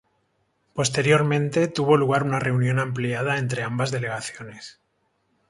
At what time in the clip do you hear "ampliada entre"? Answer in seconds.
2.79-3.61